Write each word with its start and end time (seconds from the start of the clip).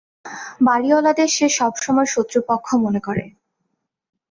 বাড়িঅলাদের 0.61 1.29
সে 1.29 1.47
সব 1.49 1.73
সময় 1.77 2.07
শত্রুপক্ষ 2.13 2.67
মনে 2.75 3.01
করে। 3.07 3.23